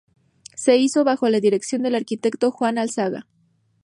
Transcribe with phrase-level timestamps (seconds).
[0.55, 3.27] Se hizo bajo la dirección del arquitecto Juan Alzaga.